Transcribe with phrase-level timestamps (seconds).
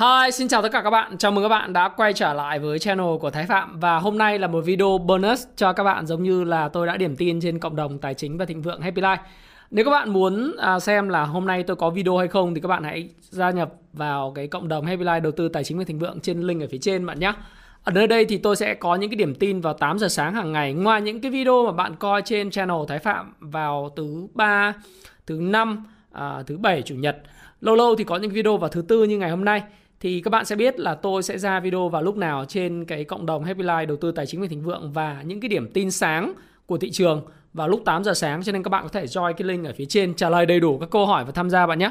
[0.00, 1.18] Hi, xin chào tất cả các bạn.
[1.18, 4.18] Chào mừng các bạn đã quay trở lại với channel của Thái Phạm và hôm
[4.18, 7.40] nay là một video bonus cho các bạn giống như là tôi đã điểm tin
[7.40, 9.16] trên cộng đồng tài chính và thịnh vượng Happy Life.
[9.70, 12.60] Nếu các bạn muốn à, xem là hôm nay tôi có video hay không thì
[12.60, 15.78] các bạn hãy gia nhập vào cái cộng đồng Happy Life đầu tư tài chính
[15.78, 17.32] và thịnh vượng trên link ở phía trên bạn nhé.
[17.84, 20.34] Ở nơi đây thì tôi sẽ có những cái điểm tin vào 8 giờ sáng
[20.34, 24.26] hàng ngày ngoài những cái video mà bạn coi trên channel Thái Phạm vào thứ
[24.34, 24.74] ba,
[25.26, 27.16] thứ năm, à, thứ bảy, chủ nhật.
[27.60, 29.62] Lâu lâu thì có những video vào thứ tư như ngày hôm nay
[30.00, 33.04] thì các bạn sẽ biết là tôi sẽ ra video vào lúc nào trên cái
[33.04, 35.70] cộng đồng Happy Life đầu tư tài chính và thịnh vượng và những cái điểm
[35.72, 36.32] tin sáng
[36.66, 37.22] của thị trường
[37.52, 38.42] vào lúc 8 giờ sáng.
[38.42, 40.60] Cho nên các bạn có thể join cái link ở phía trên trả lời đầy
[40.60, 41.90] đủ các câu hỏi và tham gia bạn nhé.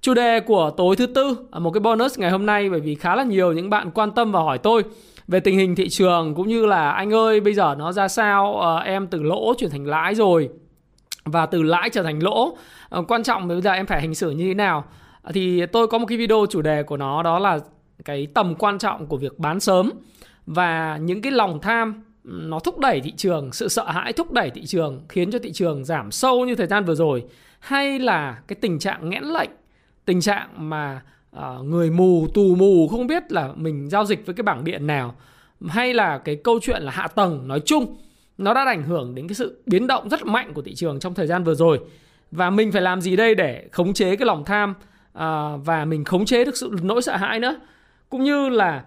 [0.00, 2.94] Chủ đề của tối thứ tư à, một cái bonus ngày hôm nay bởi vì
[2.94, 4.84] khá là nhiều những bạn quan tâm và hỏi tôi
[5.28, 8.60] về tình hình thị trường cũng như là anh ơi bây giờ nó ra sao?
[8.60, 10.48] À, em từ lỗ chuyển thành lãi rồi
[11.24, 12.56] và từ lãi trở thành lỗ.
[12.90, 14.84] À, quan trọng bây giờ em phải hành xử như thế nào?
[15.26, 17.58] À, thì tôi có một cái video chủ đề của nó đó là
[18.04, 19.90] cái tầm quan trọng của việc bán sớm
[20.46, 24.50] và những cái lòng tham nó thúc đẩy thị trường sự sợ hãi thúc đẩy
[24.50, 27.24] thị trường khiến cho thị trường giảm sâu như thời gian vừa rồi.
[27.58, 29.50] Hay là cái tình trạng nghẽn lệnh
[30.04, 31.02] tình trạng mà
[31.36, 34.86] uh, người mù tù mù không biết là mình giao dịch với cái bảng điện
[34.86, 35.14] nào
[35.68, 37.96] hay là cái câu chuyện là hạ tầng nói chung
[38.38, 41.14] nó đã ảnh hưởng đến cái sự biến động rất mạnh của thị trường trong
[41.14, 41.80] thời gian vừa rồi.
[42.30, 44.74] Và mình phải làm gì đây để khống chế cái lòng tham
[45.18, 47.56] à, và mình khống chế được sự nỗi sợ hãi nữa.
[48.08, 48.84] Cũng như là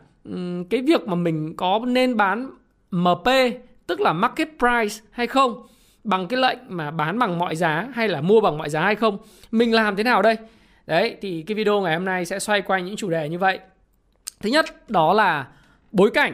[0.69, 2.49] cái việc mà mình có nên bán
[2.91, 3.27] MP
[3.87, 5.67] tức là market price hay không
[6.03, 8.95] bằng cái lệnh mà bán bằng mọi giá hay là mua bằng mọi giá hay
[8.95, 9.17] không
[9.51, 10.35] mình làm thế nào đây?
[10.87, 13.59] Đấy thì cái video ngày hôm nay sẽ xoay quanh những chủ đề như vậy.
[14.39, 15.47] Thứ nhất đó là
[15.91, 16.33] bối cảnh.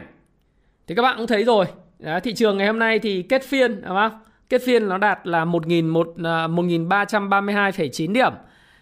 [0.86, 1.66] Thì các bạn cũng thấy rồi.
[1.98, 4.20] Đó, thị trường ngày hôm nay thì kết phiên đúng không?
[4.48, 8.32] Kết phiên nó đạt là 1.332,9 à, điểm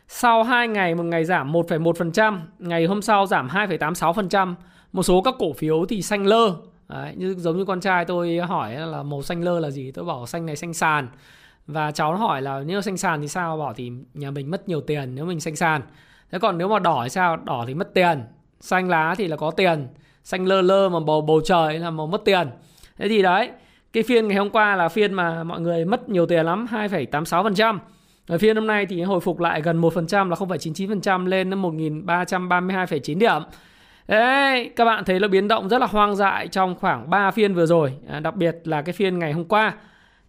[0.08, 4.54] sau 2 ngày, một ngày giảm 1,1%, ngày hôm sau giảm 2,86%.
[4.92, 6.54] Một số các cổ phiếu thì xanh lơ.
[6.88, 9.90] Đấy, như giống như con trai tôi hỏi là màu xanh lơ là gì?
[9.90, 11.08] Tôi bảo xanh này xanh sàn.
[11.66, 13.56] Và cháu nó hỏi là nếu xanh sàn thì sao?
[13.56, 15.82] Bảo thì nhà mình mất nhiều tiền nếu mình xanh sàn.
[16.30, 17.36] Thế còn nếu mà đỏ thì sao?
[17.36, 18.22] Đỏ thì mất tiền.
[18.60, 19.88] Xanh lá thì là có tiền.
[20.24, 22.50] Xanh lơ lơ mà bầu bầu trời là màu mất tiền.
[22.96, 23.50] Thế thì đấy,
[23.92, 27.78] cái phiên ngày hôm qua là phiên mà mọi người mất nhiều tiền lắm, 2,86%.
[28.26, 33.18] Ở phiên hôm nay thì hồi phục lại gần 1% là 0,99% lên đến 1.332,9
[33.18, 33.42] điểm.
[34.08, 37.54] Đấy, các bạn thấy là biến động rất là hoang dại trong khoảng 3 phiên
[37.54, 39.74] vừa rồi, à, đặc biệt là cái phiên ngày hôm qua.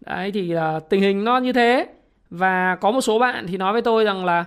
[0.05, 1.87] Đấy thì uh, tình hình nó như thế
[2.29, 4.45] và có một số bạn thì nói với tôi rằng là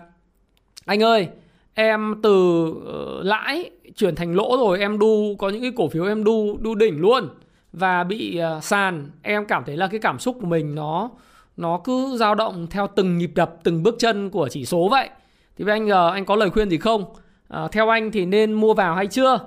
[0.86, 1.28] anh ơi,
[1.74, 6.04] em từ uh, lãi chuyển thành lỗ rồi, em đu có những cái cổ phiếu
[6.04, 7.28] em đu đu đỉnh luôn
[7.72, 11.10] và bị uh, sàn, em cảm thấy là cái cảm xúc của mình nó
[11.58, 15.10] nó cứ dao động theo từng nhịp đập từng bước chân của chỉ số vậy.
[15.56, 17.04] Thì với anh G anh có lời khuyên gì không?
[17.48, 19.38] À, theo anh thì nên mua vào hay chưa?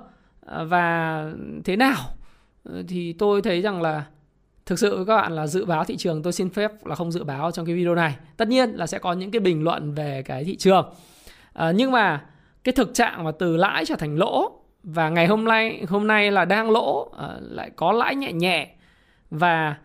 [0.46, 1.26] À, và
[1.64, 1.96] thế nào?
[2.88, 4.04] Thì tôi thấy rằng là
[4.66, 7.24] thực sự các bạn là dự báo thị trường tôi xin phép là không dự
[7.24, 8.16] báo trong cái video này.
[8.36, 10.92] Tất nhiên là sẽ có những cái bình luận về cái thị trường.
[11.52, 12.24] À, nhưng mà
[12.64, 16.30] cái thực trạng mà từ lãi trở thành lỗ và ngày hôm nay hôm nay
[16.30, 18.68] là đang lỗ à, lại có lãi nhẹ nhẹ
[19.30, 19.76] và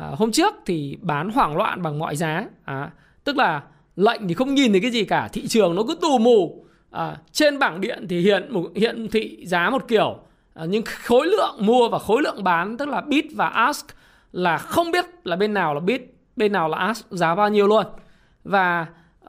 [0.00, 2.44] à, hôm trước thì bán hoảng loạn bằng mọi giá.
[2.64, 2.90] À,
[3.24, 3.62] tức là
[3.96, 6.64] lệnh thì không nhìn thấy cái gì cả thị trường nó cứ tù mù.
[6.90, 10.18] À, trên bảng điện thì hiện hiện thị giá một kiểu.
[10.54, 13.86] À, nhưng khối lượng mua và khối lượng bán tức là bid và ask
[14.32, 16.00] là không biết là bên nào là bid
[16.36, 17.86] bên nào là ask giá bao nhiêu luôn.
[18.44, 18.86] Và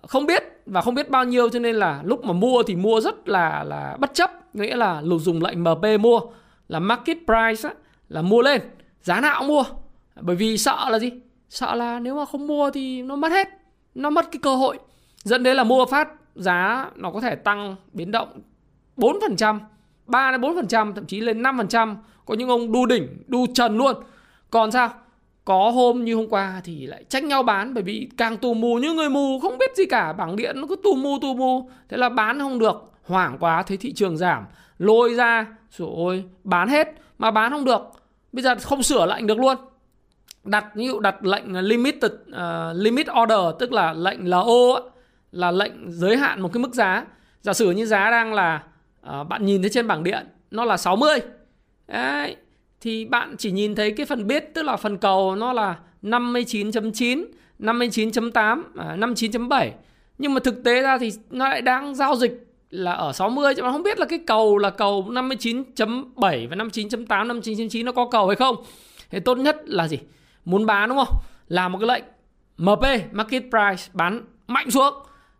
[0.08, 3.02] không biết và không biết bao nhiêu cho nên là lúc mà mua thì mua
[3.02, 4.56] rất là là bất chấp.
[4.56, 6.20] Nghĩa là lục dùng lệnh MP mua
[6.68, 7.76] là market price á,
[8.10, 8.62] là mua lên
[9.02, 9.64] giá nào cũng mua
[10.22, 11.12] bởi vì sợ là gì?
[11.50, 13.48] Sợ là nếu mà không mua thì nó mất hết
[13.96, 14.80] nó mất cái cơ hội.
[15.24, 18.42] Dẫn đến là mua phát giá nó có thể tăng biến động
[18.98, 19.60] 4%,
[20.06, 23.96] 3 đến 4%, thậm chí lên 5%, có những ông đu đỉnh, đu trần luôn.
[24.50, 24.90] Còn sao?
[25.46, 28.76] Có hôm như hôm qua thì lại tranh nhau bán bởi vì càng tù mù
[28.76, 31.70] như người mù không biết gì cả, bảng điện nó cứ tù mù tù mù,
[31.90, 34.46] thế là bán không được, hoảng quá thấy thị trường giảm,
[34.78, 36.88] lôi ra, rồi ôi, bán hết
[37.18, 37.82] mà bán không được.
[38.32, 39.58] Bây giờ không sửa lại được luôn
[40.48, 42.38] đặt ví dụ đặt lệnh limited uh,
[42.76, 44.80] limit order tức là lệnh LO
[45.32, 47.06] là lệnh giới hạn một cái mức giá
[47.42, 48.64] giả sử như giá đang là
[49.10, 51.20] uh, bạn nhìn thấy trên bảng điện nó là 60
[51.88, 52.36] Đấy,
[52.82, 57.26] thì bạn chỉ nhìn thấy cái phần bid tức là phần cầu nó là 59.9,
[57.60, 59.72] 59.8, 59.7.
[60.18, 63.64] Nhưng mà thực tế ra thì nó lại đang giao dịch là ở 60 chứ
[63.64, 68.28] mà không biết là cái cầu là cầu 59.7 và 59.8, 59.9 nó có cầu
[68.28, 68.56] hay không.
[69.10, 69.98] Thì tốt nhất là gì?
[70.48, 71.16] Muốn bán, đúng không?
[71.48, 72.04] Làm một cái lệnh.
[72.58, 74.94] MP market price, bán mạnh xuống.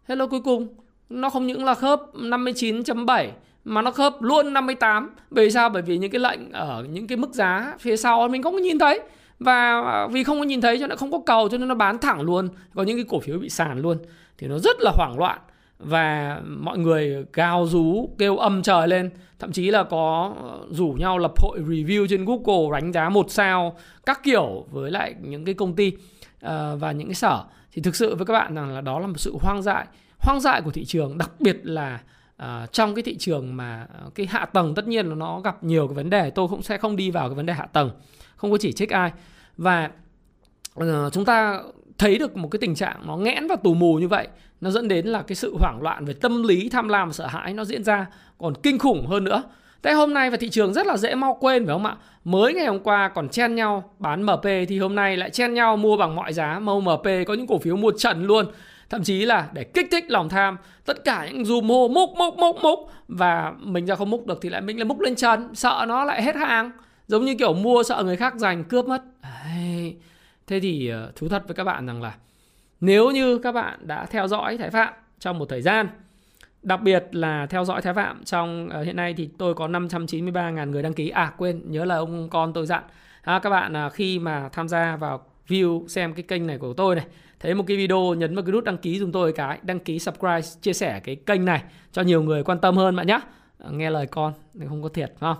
[0.08, 0.68] Thế là cuối cùng.
[1.10, 3.28] Nó không những là khớp 59.7
[3.66, 5.70] mà nó khớp luôn 58 bởi sao?
[5.70, 8.60] Bởi vì những cái lệnh ở những cái mức giá phía sau, mình không có
[8.60, 9.00] nhìn thấy.
[9.40, 11.76] Và à, vì không có nhìn thấy cho nên không có cầu, cho nên nó
[11.76, 12.50] bán thẳng luôn.
[12.76, 13.98] Có những cái cổ phiếu bị sàn luôn.
[14.38, 15.40] Thì nó rất là hoảng loạn
[15.80, 19.10] và mọi người gào rú kêu âm trời lên.
[19.40, 23.26] Thậm chí là có ờ, rủ nhau lập hội review trên Google đánh giá một
[23.32, 25.94] sao các kiểu với lại những cái công ty
[26.42, 27.44] ờ, và những cái sở.
[27.72, 29.86] Thì thực sự với các bạn rằng là đó là một sự hoang dại.
[30.20, 32.00] Hoang dại của thị trường đặc biệt là
[32.38, 35.88] ờ, trong cái thị trường mà cái hạ tầng tất nhiên là nó gặp nhiều
[35.88, 36.30] cái vấn đề.
[36.30, 37.92] Tôi cũng sẽ không đi vào cái vấn đề hạ tầng
[38.38, 39.12] không có chỉ trích ai.
[39.58, 39.92] Và
[40.80, 41.62] uh, chúng ta
[41.98, 44.28] thấy được một cái tình trạng nó nghẽn và tù mù như vậy,
[44.62, 47.28] nó dẫn đến là cái sự hoảng loạn về tâm lý, tham lam và sợ
[47.28, 48.06] hãi nó diễn ra
[48.38, 49.44] còn kinh khủng hơn nữa
[49.84, 51.96] Thế hôm nay và thị trường rất là dễ mau quên, phải không ạ?
[52.24, 55.78] Mới ngày hôm qua còn chen nhau bán MP thì hôm nay lại chen nhau
[55.78, 58.46] mua bằng mọi giá mâu MP có những cổ phiếu mua trần luôn
[58.90, 62.38] thậm chí là để kích thích lòng tham, tất cả những dù hô múc múc
[62.38, 65.56] múc múc và mình ra không múc được thì lại mình lại múc lên trần,
[65.56, 66.72] sợ nó lại hết hàng
[67.08, 69.96] giống như kiểu mua sợ người khác giành cướp mất Đấy
[70.48, 72.16] thế thì ờ, thú thật với các bạn rằng là
[72.82, 75.88] nếu như các bạn đã theo dõi Thái Phạm trong một thời gian
[76.62, 80.72] Đặc biệt là theo dõi Thái Phạm trong uh, hiện nay thì tôi có 593.000
[80.72, 81.10] người đăng ký.
[81.10, 82.84] À quên, nhớ là ông con tôi dặn.
[83.22, 86.74] À, các bạn uh, khi mà tham gia vào view xem cái kênh này của
[86.74, 87.06] tôi này
[87.40, 90.00] thấy một cái video nhấn vào cái nút đăng ký dùng tôi cái đăng ký
[90.00, 93.20] subscribe chia sẻ cái kênh này cho nhiều người quan tâm hơn bạn nhé
[93.58, 94.34] ờ, nghe lời con
[94.70, 95.38] không có thiệt không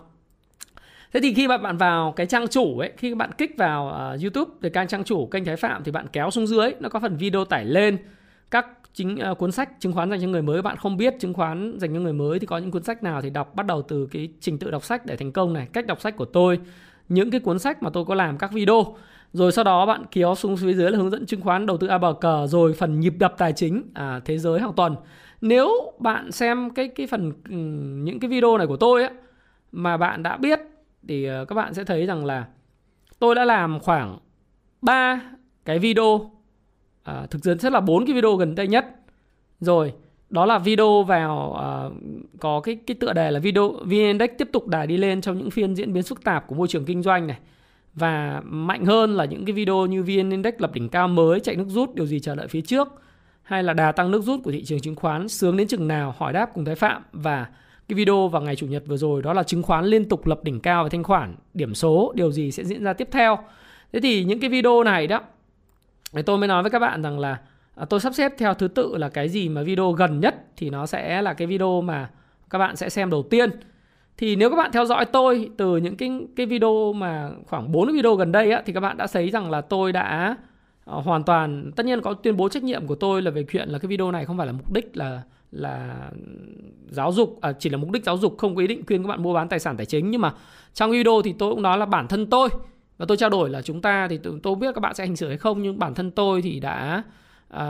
[1.14, 4.22] Thế thì khi mà bạn vào cái trang chủ ấy, khi bạn kích vào uh,
[4.22, 7.00] YouTube để kênh trang chủ kênh Thái Phạm thì bạn kéo xuống dưới nó có
[7.00, 7.98] phần video tải lên.
[8.52, 11.34] Các chính uh, cuốn sách chứng khoán dành cho người mới bạn không biết chứng
[11.34, 13.82] khoán dành cho người mới thì có những cuốn sách nào thì đọc bắt đầu
[13.82, 16.60] từ cái trình tự đọc sách để thành công này, cách đọc sách của tôi,
[17.10, 18.96] những cái cuốn sách mà tôi có làm các video.
[19.34, 21.88] Rồi sau đó bạn kéo xuống phía dưới là hướng dẫn chứng khoán đầu tư
[21.88, 24.96] a bờ cờ rồi phần nhịp đập tài chính à, thế giới hàng tuần.
[25.42, 27.32] Nếu bạn xem cái cái phần
[28.04, 29.10] những cái video này của tôi á
[29.72, 30.60] mà bạn đã biết
[31.08, 32.46] thì ờ, các bạn sẽ thấy rằng là
[33.20, 34.18] tôi đã làm khoảng
[34.82, 35.22] 3
[35.66, 36.32] cái video
[37.04, 38.86] à, thực sự rất là bốn cái video gần đây nhất.
[39.60, 39.94] Rồi
[40.30, 41.58] đó là video vào
[41.88, 41.94] uh,
[42.40, 45.38] có cái cái tựa đề là video VN Index tiếp tục đà đi lên trong
[45.38, 47.38] những phiên diễn biến phức tạp của môi trường kinh doanh này.
[47.94, 51.56] Và mạnh hơn là những cái video như VN Index lập đỉnh cao mới chạy
[51.56, 52.88] nước rút điều gì chờ đợi phía trước
[53.44, 56.16] hay là đà tăng nước rút của thị trường chứng khoán sướng đến chừng nào
[56.18, 57.04] hỏi đáp cùng Thái Phạm.
[57.12, 57.48] Và
[57.88, 60.40] cái video vào ngày chủ nhật vừa rồi đó là chứng khoán liên tục lập
[60.44, 61.36] đỉnh cao và thanh khoản.
[61.54, 63.38] Điểm số điều gì sẽ diễn ra tiếp theo?
[63.94, 65.22] Thế thì những cái video này đó
[66.14, 67.38] thì tôi mới nói với các bạn rằng là
[67.76, 70.70] à, tôi sắp xếp theo thứ tự là cái gì mà video gần nhất thì
[70.70, 72.10] nó sẽ là cái video mà
[72.50, 73.50] các bạn sẽ xem đầu tiên.
[74.18, 77.94] Thì nếu các bạn theo dõi tôi từ những cái cái video mà khoảng 4
[77.94, 80.36] video gần đây á thì các bạn đã thấy rằng là tôi đã
[80.86, 83.70] ờ, hoàn toàn tất nhiên có tuyên bố trách nhiệm của tôi là về chuyện
[83.70, 86.12] là cái video này không phải là mục đích là là
[86.90, 89.08] giáo dục à, chỉ là mục đích giáo dục không có ý định khuyên các
[89.08, 90.12] bạn mua bán tài sản tài chính.
[90.12, 90.34] Nhưng mà
[90.74, 92.50] trong video thì tôi cũng nói là bản thân tôi
[92.98, 95.28] và tôi trao đổi là chúng ta thì tôi biết các bạn sẽ hành xử
[95.28, 97.04] hay không nhưng bản thân tôi thì đã
[97.50, 97.66] à,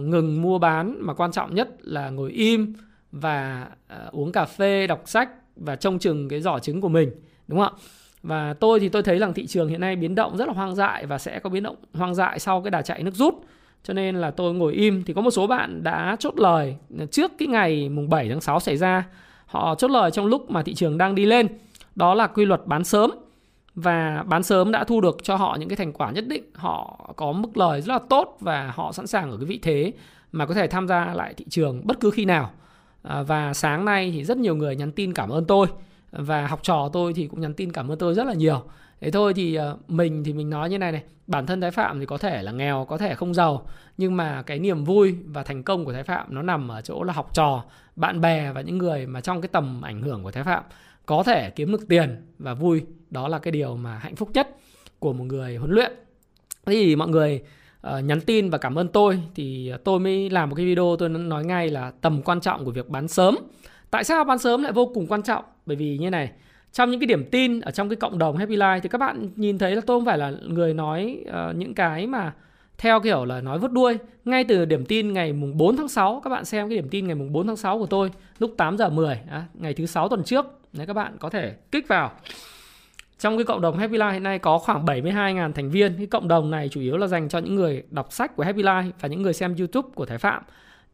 [0.00, 2.74] ngừng mua bán mà quan trọng nhất là ngồi im
[3.12, 7.10] và à, uống cà phê đọc sách và trông chừng cái giỏ trứng của mình
[7.48, 7.80] đúng không ạ?
[8.22, 10.74] Và tôi thì tôi thấy rằng thị trường hiện nay biến động rất là hoang
[10.74, 13.34] dại và sẽ có biến động hoang dại sau cái đà chạy nước rút
[13.84, 15.04] cho nên là tôi ngồi im.
[15.04, 16.76] Thì có một số bạn đã chốt lời
[17.10, 19.06] trước cái ngày mùng 7 tháng 6 xảy ra.
[19.46, 21.46] Họ chốt lời trong lúc mà thị trường đang đi lên.
[21.94, 23.10] Đó là quy luật bán sớm.
[23.74, 26.42] Và bán sớm đã thu được cho họ những cái thành quả nhất định.
[26.54, 29.92] Họ có mức lời rất là tốt và họ sẵn sàng ở cái vị thế
[30.32, 32.50] mà có thể tham gia lại thị trường bất cứ khi nào.
[33.02, 35.66] À, và sáng nay thì rất nhiều người nhắn tin cảm ơn tôi.
[36.12, 38.62] Và học trò tôi thì cũng nhắn tin cảm ơn tôi rất là nhiều
[39.00, 42.00] thế thôi thì ờ, mình thì mình nói như này này bản thân thái phạm
[42.00, 43.66] thì có thể là nghèo có thể không giàu
[43.96, 47.02] nhưng mà cái niềm vui và thành công của thái phạm nó nằm ở chỗ
[47.02, 47.64] là học trò
[47.96, 50.62] bạn bè và những người mà trong cái tầm ảnh hưởng của thái phạm
[51.06, 54.48] có thể kiếm được tiền và vui đó là cái điều mà hạnh phúc nhất
[54.98, 55.92] của một người huấn luyện
[56.66, 57.42] thì mọi người
[57.86, 61.08] uh, nhắn tin và cảm ơn tôi thì tôi mới làm một cái video tôi
[61.08, 63.36] nói ngay là tầm quan trọng của việc bán sớm.
[63.90, 65.44] Tại sao bán sớm lại vô cùng quan trọng?
[65.66, 66.30] Bởi vì như này,
[66.72, 69.28] trong những cái điểm tin ở trong cái cộng đồng Happy Life thì các bạn
[69.36, 72.32] nhìn thấy là tôi không phải là người nói uh, những cái mà
[72.78, 76.20] theo kiểu là nói vứt đuôi ngay từ điểm tin ngày mùng 4 tháng 6
[76.24, 78.76] các bạn xem cái điểm tin ngày mùng 4 tháng 6 của tôi lúc 8
[78.76, 82.10] giờ 10 à, ngày thứ sáu tuần trước Đấy, các bạn có thể kích vào
[83.18, 85.96] trong cái cộng đồng Happy Life hiện nay có khoảng 72.000 thành viên.
[85.96, 88.62] Cái cộng đồng này chủ yếu là dành cho những người đọc sách của Happy
[88.62, 90.42] Life và những người xem YouTube của Thái Phạm.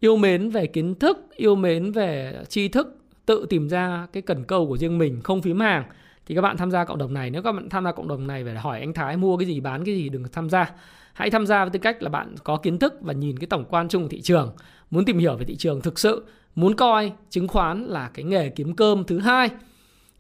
[0.01, 4.45] Yêu mến về kiến thức, yêu mến về tri thức, tự tìm ra cái cần
[4.45, 5.85] câu của riêng mình, không phím hàng.
[6.27, 7.31] Thì các bạn tham gia cộng đồng này.
[7.31, 9.61] Nếu các bạn tham gia cộng đồng này phải hỏi anh Thái mua cái gì,
[9.61, 10.71] bán cái gì, đừng tham gia.
[11.13, 13.65] Hãy tham gia với tư cách là bạn có kiến thức và nhìn cái tổng
[13.71, 14.53] quan chung của thị trường.
[14.91, 18.49] Muốn tìm hiểu về thị trường thực sự, muốn coi chứng khoán là cái nghề
[18.49, 19.51] kiếm cơm thứ hai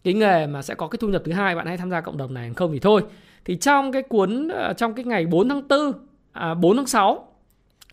[0.06, 2.16] cái nghề mà sẽ có cái thu nhập thứ hai bạn hãy tham gia cộng
[2.16, 3.02] đồng này không thì thôi
[3.44, 5.92] thì trong cái cuốn ờ, trong cái ngày 4 tháng 4
[6.32, 7.28] à, 4 tháng 6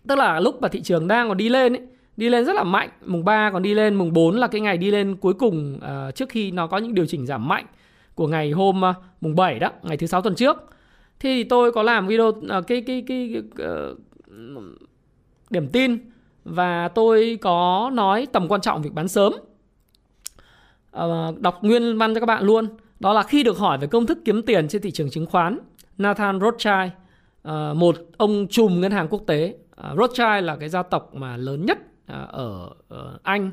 [0.08, 1.82] tức là lúc mà thị trường đang còn đi lên ấy,
[2.16, 4.78] đi lên rất là mạnh mùng 3 còn đi lên mùng 4 là cái ngày
[4.78, 7.66] đi lên cuối cùng uh, trước khi nó có những điều chỉnh giảm mạnh
[8.14, 10.56] của ngày hôm uh, mùng 7 đó ngày thứ sáu tuần trước.
[11.20, 14.62] Thì tôi có làm video uh, cái cái cái, cái uh,
[15.50, 15.98] điểm tin
[16.44, 19.32] và tôi có nói tầm quan trọng việc bán sớm.
[20.98, 22.68] Uh, đọc nguyên văn cho các bạn luôn.
[23.00, 25.58] Đó là khi được hỏi về công thức kiếm tiền trên thị trường chứng khoán
[25.98, 26.90] Nathan Rothschild
[27.48, 29.54] uh, một ông trùm ngân hàng quốc tế.
[29.80, 32.70] Uh, Rothschild là cái gia tộc mà lớn nhất À, ở
[33.22, 33.50] Anh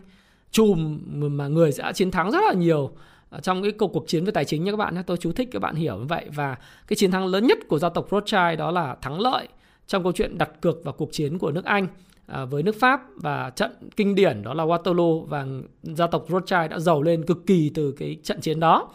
[0.52, 1.00] chùm
[1.38, 2.92] mà người sẽ chiến thắng rất là nhiều
[3.30, 5.50] à, trong cái cuộc cuộc chiến về tài chính nha các bạn tôi chú thích
[5.52, 6.56] các bạn hiểu như vậy và
[6.88, 9.48] cái chiến thắng lớn nhất của gia tộc Rothschild đó là thắng lợi
[9.88, 11.88] trong câu chuyện đặt cược vào cuộc chiến của nước Anh
[12.28, 15.46] à, với nước Pháp và trận kinh điển đó là Waterloo và
[15.84, 18.90] gia tộc Rothschild đã giàu lên cực kỳ từ cái trận chiến đó.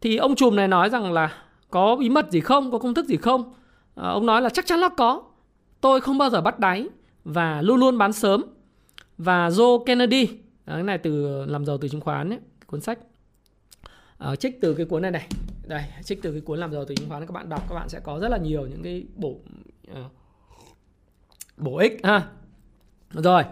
[0.00, 1.32] Thì ông chùm này nói rằng là
[1.70, 3.52] có bí mật gì không, có công thức gì không?
[3.94, 5.22] Ông nói là chắc chắn là có.
[5.80, 6.88] Tôi không bao giờ bắt đáy
[7.24, 8.42] và luôn luôn bán sớm.
[9.18, 10.26] Và Joe Kennedy,
[10.64, 12.98] à, cái này từ làm giàu từ chứng khoán ấy, cuốn sách.
[14.18, 15.28] À, trích từ cái cuốn này này.
[15.66, 17.88] Đây trích từ cái cuốn làm giàu từ chứng khoán các bạn đọc các bạn
[17.88, 20.02] sẽ có rất là nhiều những cái bổ uh, à,
[21.56, 22.00] bổ ích.
[22.02, 22.28] Ha
[23.10, 23.42] rồi.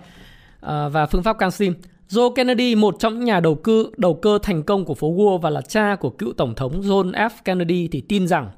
[0.61, 1.75] À, và phương pháp canxim
[2.09, 5.39] Joe Kennedy, một trong những nhà đầu cơ đầu cơ thành công của phố Wall
[5.39, 7.31] và là cha của cựu tổng thống John F.
[7.45, 8.51] Kennedy thì tin rằng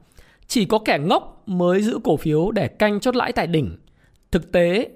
[0.46, 3.76] chỉ có kẻ ngốc mới giữ cổ phiếu để canh chốt lãi tại đỉnh.
[4.30, 4.90] Thực tế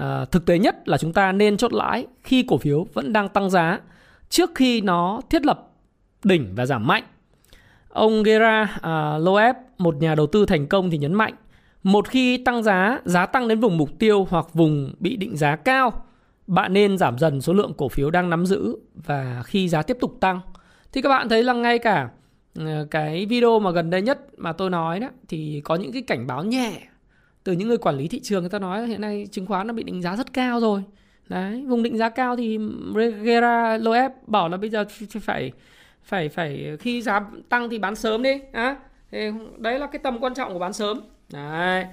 [0.00, 3.28] à, thực tế nhất là chúng ta nên chốt lãi khi cổ phiếu vẫn đang
[3.28, 3.80] tăng giá
[4.28, 5.70] trước khi nó thiết lập
[6.24, 7.04] đỉnh và giảm mạnh.
[7.88, 11.34] Ông Gera à, Loeb, một nhà đầu tư thành công thì nhấn mạnh
[11.82, 15.56] một khi tăng giá, giá tăng đến vùng mục tiêu hoặc vùng bị định giá
[15.56, 15.92] cao,
[16.46, 19.96] bạn nên giảm dần số lượng cổ phiếu đang nắm giữ và khi giá tiếp
[20.00, 20.40] tục tăng.
[20.92, 22.08] Thì các bạn thấy là ngay cả
[22.58, 26.02] ờ, cái video mà gần đây nhất mà tôi nói đó thì có những cái
[26.02, 26.72] cảnh báo nhẹ
[27.44, 29.72] từ những người quản lý thị trường người ta nói hiện nay chứng khoán nó
[29.72, 30.82] bị định giá rất cao rồi.
[31.28, 32.58] Đấy, vùng định giá cao thì
[32.94, 34.84] Regera Loeb bảo là bây giờ
[35.20, 35.52] phải
[36.02, 38.40] phải phải khi giá tăng thì bán sớm đi.
[38.52, 38.76] À,
[39.56, 41.00] đấy là cái tầm quan trọng của bán sớm.
[41.32, 41.84] Đấy.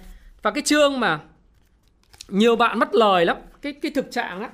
[0.41, 1.19] Và cái chương mà
[2.29, 4.49] nhiều bạn mất lời lắm, cái cái thực trạng á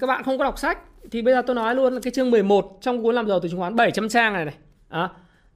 [0.00, 0.78] các bạn không có đọc sách
[1.10, 3.48] thì bây giờ tôi nói luôn là cái chương 11 trong cuốn làm giàu từ
[3.48, 4.54] chứng khoán 700 trang này này.
[4.88, 5.08] À,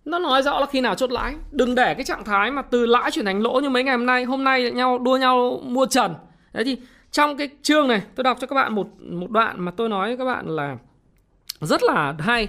[0.05, 2.87] nó nói rõ là khi nào chốt lãi, đừng để cái trạng thái mà từ
[2.87, 5.87] lãi chuyển thành lỗ như mấy ngày hôm nay, hôm nay nhau đua nhau mua
[5.87, 6.15] trần.
[6.53, 6.77] Đấy thì
[7.11, 10.09] trong cái chương này tôi đọc cho các bạn một một đoạn mà tôi nói
[10.09, 10.77] với các bạn là
[11.61, 12.49] rất là hay.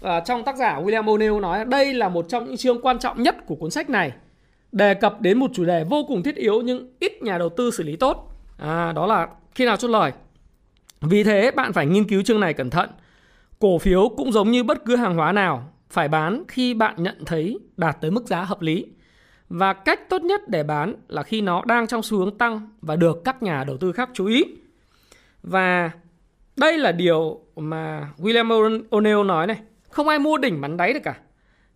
[0.00, 3.22] Và trong tác giả William O'Neill nói đây là một trong những chương quan trọng
[3.22, 4.12] nhất của cuốn sách này
[4.72, 7.70] đề cập đến một chủ đề vô cùng thiết yếu nhưng ít nhà đầu tư
[7.70, 8.30] xử lý tốt.
[8.58, 10.12] À, đó là khi nào chốt lời.
[11.00, 12.90] Vì thế bạn phải nghiên cứu chương này cẩn thận.
[13.58, 17.24] Cổ phiếu cũng giống như bất cứ hàng hóa nào, phải bán khi bạn nhận
[17.26, 18.86] thấy đạt tới mức giá hợp lý.
[19.48, 22.96] Và cách tốt nhất để bán là khi nó đang trong xu hướng tăng và
[22.96, 24.44] được các nhà đầu tư khác chú ý.
[25.42, 25.90] Và
[26.56, 29.58] đây là điều mà William O'Neill nói này,
[29.90, 31.14] không ai mua đỉnh bán đáy được cả.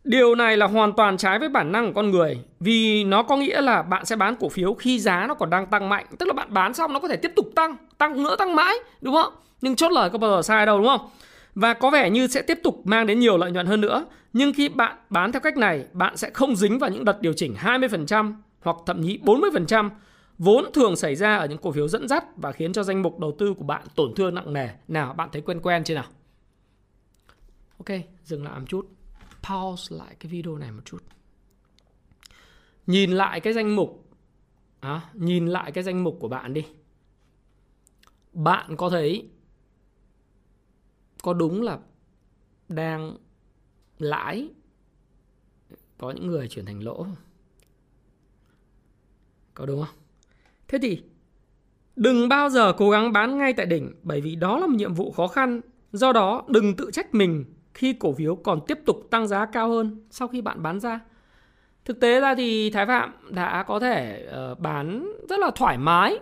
[0.04, 3.36] Điều này là hoàn toàn trái với bản năng của con người vì nó có
[3.36, 6.26] nghĩa là bạn sẽ bán cổ phiếu khi giá nó còn đang tăng mạnh, tức
[6.26, 9.14] là bạn bán xong nó có thể tiếp tục tăng, tăng nữa tăng mãi, đúng
[9.14, 9.32] không?
[9.60, 11.08] Nhưng chốt lời có bao giờ sai đâu đúng không?
[11.54, 14.06] Và có vẻ như sẽ tiếp tục mang đến nhiều lợi nhuận hơn nữa.
[14.32, 17.32] Nhưng khi bạn bán theo cách này, bạn sẽ không dính vào những đợt điều
[17.32, 19.90] chỉnh 20% hoặc thậm chí 40%
[20.38, 23.18] vốn thường xảy ra ở những cổ phiếu dẫn dắt và khiến cho danh mục
[23.18, 24.68] đầu tư của bạn tổn thương nặng nề.
[24.88, 26.06] Nào, bạn thấy quen quen chưa nào?
[27.78, 28.88] Ok, dừng lại một chút
[29.42, 30.98] pause lại cái video này một chút
[32.86, 34.04] nhìn lại cái danh mục
[34.80, 36.64] à, nhìn lại cái danh mục của bạn đi
[38.32, 39.28] bạn có thấy
[41.24, 41.78] có đúng là
[42.68, 43.16] đang
[43.98, 44.48] lãi
[45.98, 47.06] có những người chuyển thành lỗ
[49.54, 49.96] có đúng không?
[50.68, 51.02] Thế thì
[51.96, 54.94] đừng bao giờ cố gắng bán ngay tại đỉnh bởi vì đó là một nhiệm
[54.94, 55.60] vụ khó khăn.
[55.92, 59.68] Do đó đừng tự trách mình khi cổ phiếu còn tiếp tục tăng giá cao
[59.68, 61.00] hơn sau khi bạn bán ra.
[61.84, 66.18] thực tế ra thì Thái Phạm đã có thể ờ, bán rất là thoải mái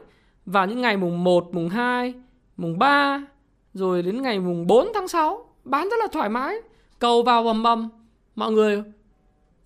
[0.46, 2.14] vào những ngày mùng 1, mùng 2,
[2.56, 3.26] mùng 3
[3.74, 6.56] rồi đến ngày mùng 4 tháng 6 bán rất là thoải mái.
[6.98, 7.88] Cầu vào bầm bầm.
[8.34, 8.82] Mọi người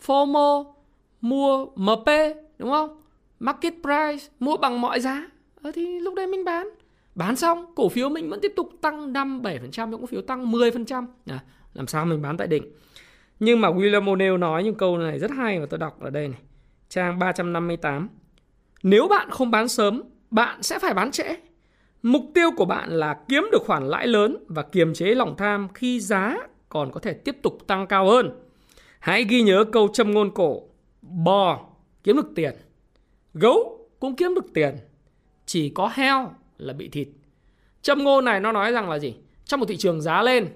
[0.06, 0.64] FOMO
[1.20, 2.06] mua MP
[2.58, 3.02] đúng không?
[3.40, 5.26] Market price mua bằng mọi giá.
[5.62, 6.68] Ờ, thì lúc đấy mình bán.
[7.14, 10.52] Bán xong cổ phiếu mình vẫn tiếp tục tăng 5 7% những cổ phiếu tăng
[10.52, 11.44] 10% à,
[11.74, 12.72] làm sao mình bán tại đỉnh.
[13.40, 16.28] Nhưng mà William O'Neill nói những câu này rất hay và tôi đọc ở đây
[16.28, 16.40] này.
[16.88, 18.08] Trang 358
[18.82, 21.36] nếu bạn không bán sớm bạn sẽ phải bán trễ
[22.06, 25.68] mục tiêu của bạn là kiếm được khoản lãi lớn và kiềm chế lòng tham
[25.74, 26.36] khi giá
[26.68, 28.30] còn có thể tiếp tục tăng cao hơn.
[28.98, 30.62] Hãy ghi nhớ câu châm ngôn cổ,
[31.02, 31.66] bò
[32.04, 32.54] kiếm được tiền,
[33.34, 34.76] gấu cũng kiếm được tiền,
[35.46, 37.08] chỉ có heo là bị thịt.
[37.82, 39.14] Châm ngôn này nó nói rằng là gì?
[39.44, 40.48] Trong một thị trường giá lên,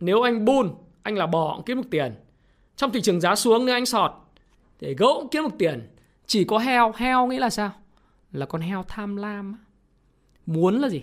[0.00, 0.68] nếu anh bull
[1.02, 2.14] anh là bò cũng kiếm được tiền.
[2.76, 4.12] Trong thị trường giá xuống, nếu anh sọt,
[4.80, 5.88] thì gấu cũng kiếm được tiền.
[6.26, 7.70] Chỉ có heo heo nghĩa là sao?
[8.32, 9.65] Là con heo tham lam
[10.46, 11.02] muốn là gì?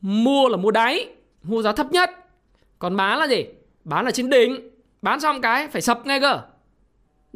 [0.00, 1.08] Mua là mua đáy,
[1.42, 2.10] mua giá thấp nhất.
[2.78, 3.46] Còn bán là gì?
[3.84, 4.70] Bán là trên đỉnh.
[5.02, 6.40] Bán xong cái phải sập ngay cơ.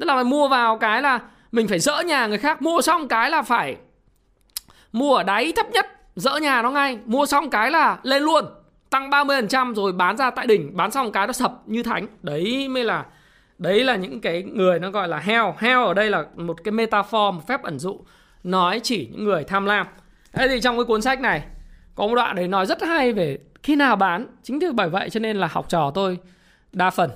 [0.01, 1.21] Tức là mày mua vào cái là
[1.53, 2.63] mình phải dỡ nhà người khác.
[2.63, 3.77] Mua xong cái là phải
[4.93, 6.99] mua ở đáy thấp nhất, dỡ nhà nó ngay.
[7.05, 8.45] Mua xong cái là lên luôn.
[8.91, 10.77] Tăng 30% rồi bán ra tại đỉnh.
[10.77, 12.07] Bán xong cái nó sập như thánh.
[12.23, 13.05] Đấy mới là,
[13.59, 15.55] đấy là những cái người nó gọi là heo.
[15.59, 18.01] Heo ở đây là một cái metaphor, một phép ẩn dụ.
[18.45, 19.87] Nói chỉ những người tham lam
[20.33, 21.45] thế thì trong cái cuốn sách này
[21.95, 24.27] có một đoạn đấy nói rất hay về khi nào bán.
[24.43, 26.19] Chính từ bởi vậy cho nên là học trò tôi
[26.73, 27.11] đa phần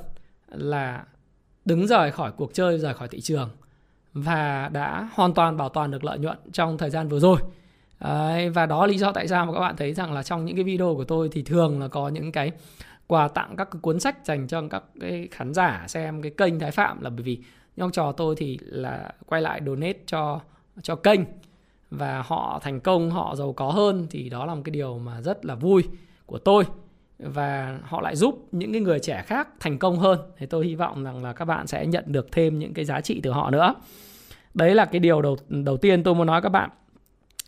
[0.48, 1.04] là
[1.64, 3.50] đứng rời khỏi cuộc chơi rời khỏi thị trường
[4.12, 7.38] và đã hoàn toàn bảo toàn được lợi nhuận trong thời gian vừa rồi.
[8.00, 10.44] Đấy, và đó là lý do tại sao mà các bạn thấy rằng là trong
[10.44, 12.52] những cái video của tôi thì thường là có những cái
[13.06, 16.58] quà tặng các cái cuốn sách dành cho các cái khán giả xem cái kênh
[16.58, 17.38] Thái Phạm là bởi vì
[17.76, 20.40] những trò tôi thì là quay lại donate cho
[20.82, 21.20] cho kênh
[21.90, 25.22] và họ thành công họ giàu có hơn thì đó là một cái điều mà
[25.22, 25.84] rất là vui
[26.26, 26.64] của tôi.
[27.18, 30.18] Và họ lại giúp những cái người trẻ khác thành công hơn.
[30.36, 33.00] Thì tôi hy vọng rằng là các bạn sẽ nhận được thêm những cái giá
[33.00, 33.74] trị từ họ nữa.
[34.54, 36.70] Đấy là cái điều đầu đầu tiên tôi muốn nói các bạn.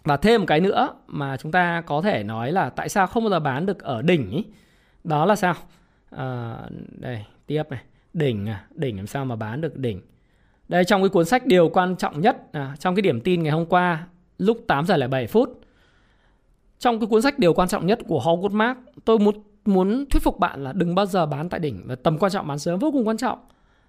[0.04, 3.24] Và thêm một cái nữa mà chúng ta có thể nói là tại sao không
[3.24, 4.44] bao giờ bán được ở đỉnh ý.
[5.04, 5.54] đó là sao?
[6.10, 6.56] À,
[6.90, 7.80] đây tiếp này.
[8.12, 10.00] Đỉnh à đỉnh làm sao mà bán được đỉnh?
[10.68, 13.52] Đây trong cái cuốn sách điều quan trọng nhất à, trong cái điểm tin ngày
[13.52, 14.06] hôm qua
[14.38, 15.60] lúc 8 giờ 07 phút.
[16.78, 20.22] Trong cái cuốn sách điều quan trọng nhất của Howard Mark tôi muốn muốn thuyết
[20.22, 22.78] phục bạn là đừng bao giờ bán tại đỉnh và tầm quan trọng bán sớm
[22.78, 23.38] vô cùng quan trọng.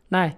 [0.10, 0.34] Này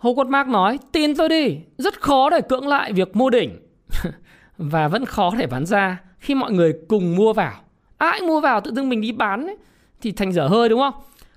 [0.00, 3.58] Howard Mark nói tin tôi đi rất khó để cưỡng lại việc mua đỉnh.
[4.58, 7.52] Và vẫn khó để bán ra khi mọi người cùng mua vào.
[7.96, 9.56] Ai mua vào tự dưng mình đi bán ấy,
[10.00, 10.94] thì thành dở hơi đúng không?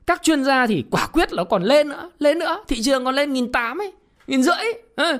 [0.07, 3.15] Các chuyên gia thì quả quyết là còn lên nữa lên nữa thị trường còn
[3.15, 3.91] lên nghìn tám ấy
[4.27, 5.17] nghìn rưỡi à,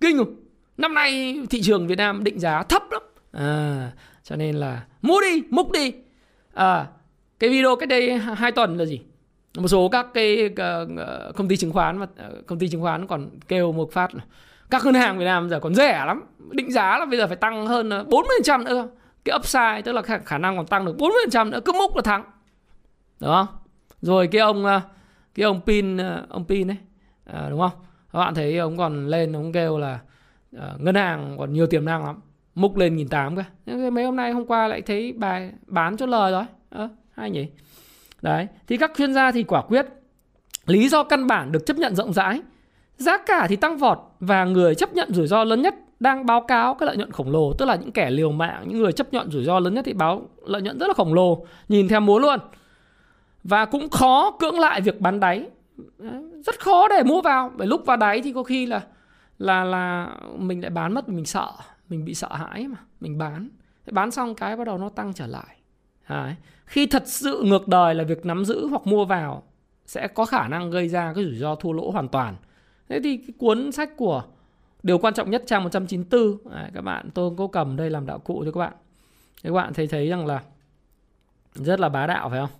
[0.00, 0.34] kinh không
[0.78, 3.02] năm nay thị trường Việt Nam định giá thấp lắm.
[3.32, 3.90] À,
[4.22, 5.92] cho nên là mua đi múc đi.
[6.54, 6.86] À,
[7.38, 9.00] cái video cách đây hai tuần là gì?
[9.58, 13.06] Một số các cái uh, công ty chứng khoán và ờ, công ty chứng khoán
[13.06, 14.22] còn kêu một phát là
[14.70, 16.22] các ngân hàng Việt Nam giờ còn rẻ lắm.
[16.50, 18.88] Định giá là bây giờ phải tăng hơn 40% nữa.
[19.24, 22.24] Cái upside tức là khả năng còn tăng được 40% nữa cứ múc là thắng.
[23.20, 23.46] Đúng không?
[24.02, 24.64] Rồi cái ông
[25.34, 25.96] cái ông pin
[26.28, 26.76] ông pin ấy.
[27.24, 27.70] À, đúng không?
[28.12, 29.98] Các bạn thấy ông còn lên ông kêu là
[30.56, 32.20] Ờ, ngân hàng còn nhiều tiềm năng lắm.
[32.54, 33.42] Múc lên nghìn tám cơ.
[33.90, 36.44] Mấy hôm nay hôm qua lại thấy bài bán cho lời rồi.
[36.70, 37.46] À, hay nhỉ.
[38.22, 39.86] Đấy thì các chuyên gia thì quả quyết
[40.66, 42.40] lý do căn bản được chấp nhận rộng rãi.
[42.96, 46.40] Giá cả thì tăng vọt và người chấp nhận rủi ro lớn nhất đang báo
[46.40, 49.12] cáo cái lợi nhuận khổng lồ tức là những kẻ liều mạng những người chấp
[49.12, 51.46] nhận rủi ro lớn nhất thì báo lợi nhuận rất là khổng lồ.
[51.68, 52.38] Nhìn theo múa luôn.
[53.44, 55.46] Và cũng khó cưỡng lại việc bán đáy.
[56.46, 57.50] Rất khó để mua vào.
[57.56, 58.80] Bởi lúc vào đáy thì có khi là
[59.38, 61.52] là là mình lại bán mất mình sợ
[61.88, 63.48] mình bị sợ hãi mà mình bán.
[63.90, 65.56] Bán xong cái bắt đầu nó tăng trở lại.
[66.04, 66.34] À, Đấy.
[66.66, 69.42] khi thật sự ngược đời là việc nắm giữ hoặc mua vào
[69.86, 72.36] sẽ có khả năng gây ra cái rủi ro thua lỗ hoàn toàn.
[72.88, 74.22] Thế thì cái cuốn sách của
[74.82, 78.06] điều quan trọng nhất trang 194 Đấy, à, các bạn tôi có cầm đây làm
[78.06, 78.72] đạo cụ cho các bạn.
[79.42, 80.42] Các bạn thấy thấy rằng là
[81.54, 82.50] rất là bá đạo phải không?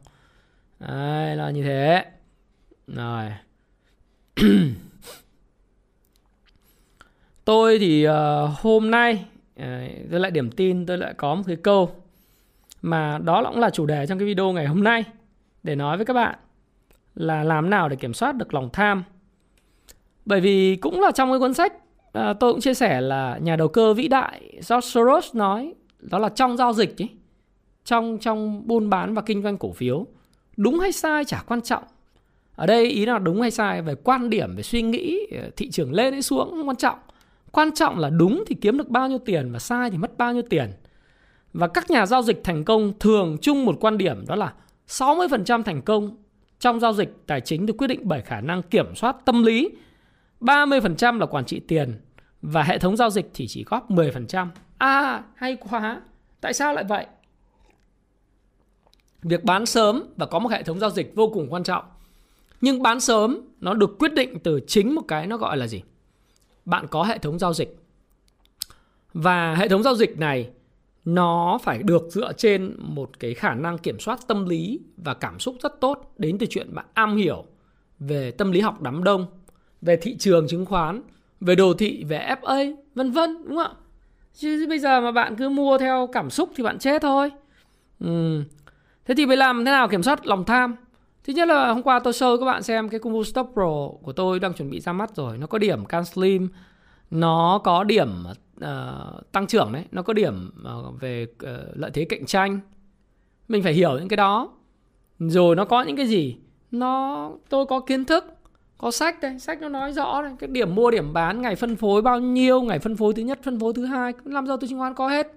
[0.79, 2.05] Đấy, là như thế.
[2.87, 3.33] Rồi.
[7.49, 8.13] tôi thì uh,
[8.61, 9.25] hôm nay
[9.61, 9.65] uh,
[10.11, 11.91] tôi lại điểm tin tôi lại có một cái câu
[12.83, 15.05] mà đó cũng là chủ đề trong cái video ngày hôm nay
[15.63, 16.35] để nói với các bạn
[17.15, 19.05] là làm nào để kiểm soát được lòng tham.
[20.25, 21.73] Bởi vì cũng là trong cái cuốn sách
[22.13, 26.19] à, tôi cũng chia sẻ là nhà đầu cơ vĩ đại George Soros nói đó
[26.19, 27.09] là trong giao dịch ấy,
[27.85, 30.07] trong trong buôn bán và kinh doanh cổ phiếu
[30.57, 31.85] đúng hay sai chả quan trọng.
[32.55, 35.93] Ở đây ý là đúng hay sai về quan điểm về suy nghĩ thị trường
[35.93, 36.99] lên hay xuống không quan trọng
[37.53, 40.33] quan trọng là đúng thì kiếm được bao nhiêu tiền và sai thì mất bao
[40.33, 40.73] nhiêu tiền
[41.53, 44.53] và các nhà giao dịch thành công thường chung một quan điểm đó là
[44.89, 46.17] 60% thành công
[46.61, 49.71] trong giao dịch tài chính được quyết định bởi khả năng kiểm soát tâm lý
[50.41, 52.01] 30% là quản trị tiền
[52.43, 54.47] và hệ thống giao dịch thì chỉ góp 10%.
[54.79, 56.03] À, hay quá.
[56.41, 57.07] Tại sao lại vậy?
[59.23, 61.85] Việc bán sớm và có một hệ thống giao dịch vô cùng quan trọng.
[62.61, 65.83] Nhưng bán sớm nó được quyết định từ chính một cái nó gọi là gì?
[66.69, 67.77] Bạn có hệ thống giao dịch.
[69.15, 70.51] Và hệ thống giao dịch này
[71.05, 75.39] nó phải được dựa trên một cái khả năng kiểm soát tâm lý và cảm
[75.39, 77.45] xúc rất tốt đến từ chuyện bạn am hiểu
[77.99, 79.27] về tâm lý học đám đông,
[79.83, 81.03] về thị trường chứng khoán,
[81.41, 83.73] về đồ thị, về FA, vân vân đúng không ạ?
[84.35, 87.31] Chứ bây giờ mà bạn cứ mua theo cảm xúc thì bạn chết thôi.
[88.01, 88.43] Ừ.
[89.05, 90.77] Thế thì phải làm thế nào kiểm soát lòng tham?
[91.29, 94.13] Thứ nhất là hôm qua tôi show các bạn xem cái combo stop pro của
[94.17, 95.39] tôi đang chuẩn bị ra mắt rồi.
[95.39, 96.49] Nó có điểm can slim,
[97.11, 98.09] nó có điểm
[98.57, 102.61] uh, tăng trưởng đấy, nó có điểm uh, về uh, lợi thế cạnh tranh.
[103.49, 104.51] Mình phải hiểu những cái đó.
[105.19, 106.37] Rồi nó có những cái gì?
[106.71, 108.25] Nó tôi có kiến thức,
[108.79, 111.77] có sách đây, sách nó nói rõ đây, cái điểm mua điểm bán, ngày phân
[111.77, 114.67] phối bao nhiêu, ngày phân phối thứ nhất, phân phối thứ hai, làm giàu tư
[114.67, 115.33] chứng khoán có hết.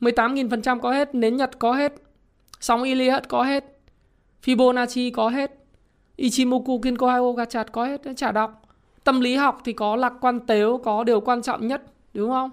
[0.00, 1.92] 18.000% có hết, nến Nhật có hết,
[2.60, 3.75] sóng Iliad có hết,
[4.44, 5.50] Fibonacci có hết,
[6.16, 8.62] Ichimoku Kinko Haio Gachat có hết, chả đọc.
[9.04, 11.82] Tâm lý học thì có lạc quan tếu, có điều quan trọng nhất,
[12.14, 12.50] đúng không?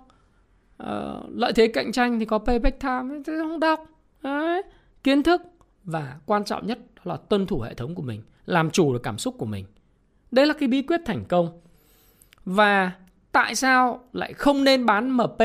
[0.77, 3.85] Ờ, lợi thế cạnh tranh thì có payback time, tôi không đọc.
[4.21, 4.61] Đấy.
[5.03, 5.41] Kiến thức
[5.83, 9.03] và quan trọng nhất đó là tuân thủ hệ thống của mình, làm chủ được
[9.03, 9.65] cảm xúc của mình.
[10.31, 11.61] Đấy là cái bí quyết thành công.
[12.45, 12.91] Và
[13.31, 15.41] tại sao lại không nên bán MP?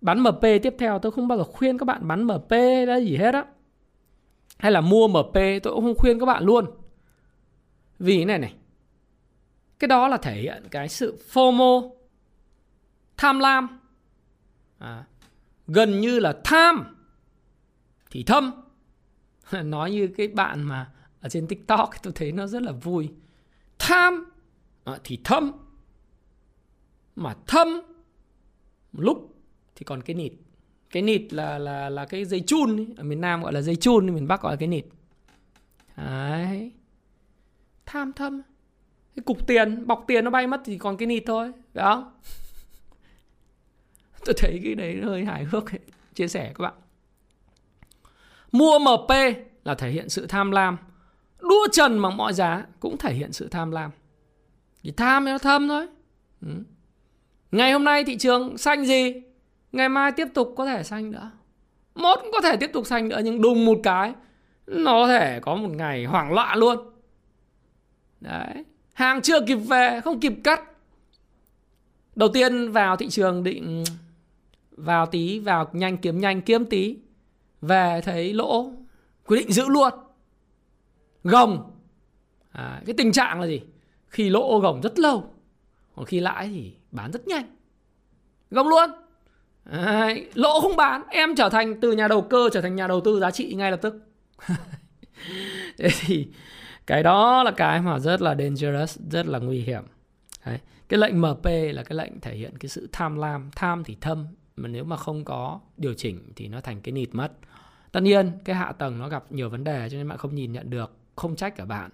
[0.00, 2.52] Bán MP tiếp theo tôi không bao giờ khuyên các bạn bán MP
[2.86, 3.44] là gì hết á.
[4.60, 6.70] Hay là mua MP tôi cũng không khuyên các bạn luôn.
[7.98, 8.54] Vì này này.
[9.78, 11.90] Cái đó là thể hiện cái sự FOMO.
[13.16, 13.80] Tham lam.
[14.78, 15.04] À,
[15.66, 16.96] gần như là tham
[18.10, 18.52] thì thâm.
[19.64, 23.10] Nói như cái bạn mà ở trên TikTok tôi thấy nó rất là vui
[23.78, 24.32] tham
[24.84, 25.52] à, thì thâm
[27.16, 27.80] mà thâm
[28.92, 29.36] lúc
[29.74, 30.32] thì còn cái nịt
[30.90, 32.86] cái nịt là là là cái dây chun ấy.
[32.96, 34.84] ở miền Nam gọi là dây chun, miền Bắc gọi là cái nịt.
[35.96, 36.72] Đấy.
[37.86, 38.42] Tham thâm.
[39.16, 42.12] Cái cục tiền, bọc tiền nó bay mất thì còn cái nịt thôi, phải không?
[44.24, 45.80] Tôi thấy cái đấy hơi hài hước ấy.
[46.14, 46.74] chia sẻ các bạn.
[48.52, 49.10] Mua MP
[49.64, 50.76] là thể hiện sự tham lam.
[51.40, 53.90] Đua trần bằng mọi giá cũng thể hiện sự tham lam.
[54.82, 55.86] Thì tham nó thâm thôi.
[56.40, 56.48] Ừ.
[57.52, 59.22] ngày hôm nay thị trường xanh gì?
[59.72, 61.30] Ngày mai tiếp tục có thể xanh nữa.
[61.94, 64.14] Một cũng có thể tiếp tục xanh nữa nhưng đùng một cái
[64.66, 66.78] nó có thể có một ngày hoảng loạn luôn.
[68.20, 68.64] Đấy.
[68.92, 70.62] Hàng chưa kịp về không kịp cắt.
[72.16, 73.84] Đầu tiên vào thị trường định
[74.70, 76.96] vào tí vào nhanh kiếm nhanh kiếm tí.
[77.60, 78.72] Về thấy lỗ
[79.26, 79.92] quyết định giữ luôn.
[81.24, 81.70] Gồng.
[82.52, 83.60] À, cái tình trạng là gì?
[84.06, 85.24] Khi lỗ gồng rất lâu
[85.96, 87.56] còn khi lãi thì bán rất nhanh.
[88.50, 88.90] Gồng luôn.
[89.64, 93.00] Đấy, lỗ không bán em trở thành từ nhà đầu cơ trở thành nhà đầu
[93.00, 93.94] tư giá trị ngay lập tức.
[95.78, 96.28] Thế thì
[96.86, 99.84] cái đó là cái mà rất là dangerous rất là nguy hiểm.
[100.46, 100.58] Đấy.
[100.88, 103.50] cái lệnh MP là cái lệnh thể hiện cái sự tham lam.
[103.56, 107.08] Tham thì thâm mà nếu mà không có điều chỉnh thì nó thành cái nịt
[107.12, 107.32] mất
[107.92, 110.52] tất nhiên cái hạ tầng nó gặp nhiều vấn đề cho nên bạn không nhìn
[110.52, 111.90] nhận được không trách cả bạn.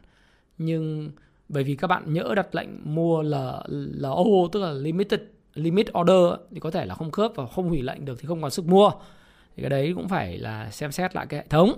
[0.59, 1.11] Nhưng
[1.49, 5.21] bởi vì các bạn nhỡ đặt lệnh mua là LO tức là limited
[5.57, 8.43] limit order thì có thể là không khớp và không hủy lệnh được thì không
[8.43, 8.91] còn sức mua.
[9.57, 11.73] Thì cái đấy cũng phải là xem xét lại cái hệ thống.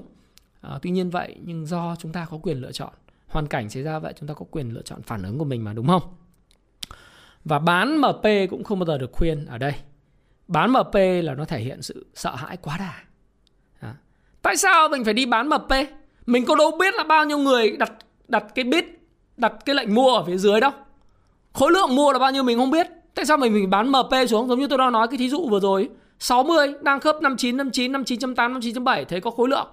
[0.61, 2.93] À, tuy nhiên vậy nhưng do chúng ta có quyền lựa chọn
[3.27, 5.65] hoàn cảnh xảy ra vậy chúng ta có quyền lựa chọn phản ứng của mình
[5.65, 6.03] mà đúng không?
[7.45, 9.73] Và bán MP cũng không bao giờ được khuyên ở đây.
[10.49, 12.95] Bán MP là nó thể hiện sự sợ hãi quá đà.
[13.81, 13.95] À.
[14.43, 15.73] tại sao mình phải đi bán MP
[16.27, 17.93] mình có đâu biết là bao nhiêu người đặt
[18.29, 18.85] đặt cái bid
[19.37, 20.71] đặt cái lệnh mua ở phía dưới đâu.
[21.53, 22.87] Khối lượng mua là bao nhiêu mình không biết
[23.19, 24.49] tại sao mình mình bán MP xuống?
[24.49, 25.89] Giống như tôi đang nói cái thí dụ vừa rồi.
[26.19, 29.67] 60 đang khớp 59 59 59.8 59.7 Thế có khối lượng.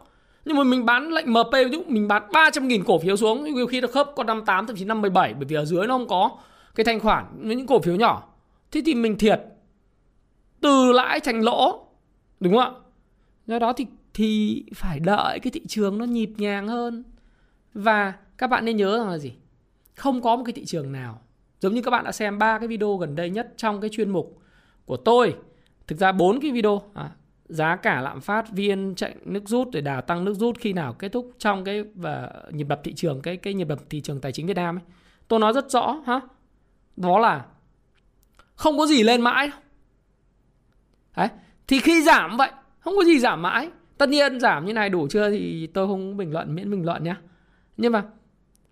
[0.46, 1.54] Nhưng mà mình bán lệnh MP
[1.88, 5.34] mình bán 300.000 cổ phiếu xuống, nhiều khi nó khớp còn 58 thậm chí 57
[5.34, 6.32] bởi vì ở dưới nó không có
[6.76, 8.24] cái thanh khoản với những cổ phiếu nhỏ.
[8.72, 9.42] Thế thì mình thiệt
[10.62, 11.88] từ lãi thành lỗ,
[12.40, 12.72] đúng không ạ?
[13.48, 17.04] Do đó thì thì phải đợi cái thị trường nó nhịp nhàng hơn.
[17.74, 19.34] Và các bạn nên nhớ rằng là gì?
[19.96, 21.22] Không có một cái thị trường nào
[21.66, 24.10] giống như các bạn đã xem ba cái video gần đây nhất trong cái chuyên
[24.10, 24.42] mục
[24.86, 25.36] của tôi
[25.88, 27.12] thực ra bốn cái video à,
[27.46, 30.94] giá cả lạm phát viên chạy nước rút để đà tăng nước rút khi nào
[30.94, 34.22] kết thúc trong cái và nhịp đập thị trường cái cái nhịp đập thị trường
[34.22, 34.84] tài chính Việt Nam ấy.
[35.28, 36.22] Tôi nói rất rõ ha.
[36.98, 37.46] Đó là
[38.56, 39.60] không có gì lên mãi đâu.
[41.18, 41.28] Đấy.
[41.68, 43.70] Thì khi giảm vậy, không có gì giảm mãi.
[43.98, 47.04] Tất nhiên giảm như này đủ chưa thì tôi không bình luận miễn bình luận
[47.04, 47.16] nhé.
[47.78, 48.04] Nhưng mà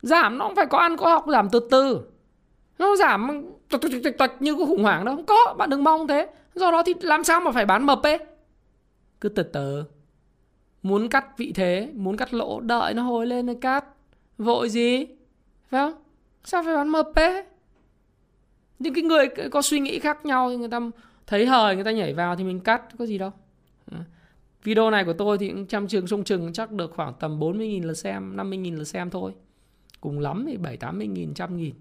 [0.02, 2.02] giảm nó cũng phải có ăn có học giảm từ từ.
[2.80, 5.16] Nó giảm tạch tạch tạch tạch như cái khủng hoảng đâu.
[5.16, 6.28] Không có, bạn đừng mong thế.
[6.56, 8.20] Do đó thì làm sao mà phải bán mập ấy
[9.22, 9.84] Cứ từ từ.
[10.84, 13.86] Muốn cắt vị thế, muốn cắt lỗ, đợi nó hồi lên rồi cắt.
[14.38, 15.06] Vội gì?
[15.70, 15.94] Phải không?
[16.44, 17.44] Sao phải bán mập ấy
[18.80, 20.80] Những cái người có suy nghĩ khác nhau thì người ta
[21.28, 23.32] thấy hời người ta nhảy vào thì mình cắt có gì đâu.
[23.92, 23.98] Ừ.
[24.64, 27.86] Video này của tôi thì cũng trăm trường sung chừng chắc được khoảng tầm 40.000
[27.86, 29.32] lượt xem, 50.000 lượt xem thôi.
[30.02, 31.72] Cùng lắm thì 7 80.000, 100.000.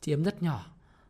[0.00, 0.66] Chiếm rất nhỏ.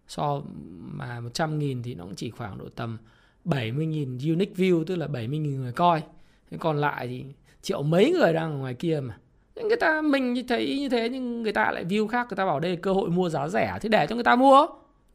[0.09, 0.43] So
[0.79, 2.99] mà 100.000 thì nó cũng chỉ khoảng độ tầm
[3.45, 6.03] 70.000 unique view, tức là 70.000 người coi.
[6.51, 7.25] Thế còn lại thì
[7.63, 9.19] triệu mấy người đang ở ngoài kia mà.
[9.55, 12.47] nhưng Người ta mình thấy như thế, nhưng người ta lại view khác người ta
[12.47, 14.67] bảo đây là cơ hội mua giá rẻ thì để cho người ta mua.